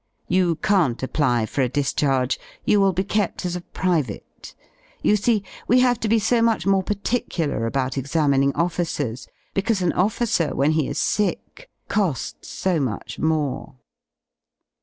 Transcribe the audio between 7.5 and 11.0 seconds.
about examining officers because an officer when\ he is